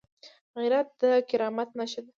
[0.57, 2.09] غیرت د کرامت نښه ده